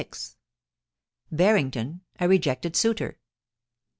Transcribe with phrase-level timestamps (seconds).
[1.31, 3.19] BARRINGTON A REJECTED SUITOR.